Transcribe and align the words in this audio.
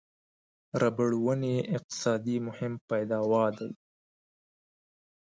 ربړ 0.81 1.09
ونې 1.25 1.51
یې 1.57 1.67
اقتصادي 1.75 2.37
مهم 2.47 2.73
پیداوا 2.89 3.45
دي. 3.57 3.69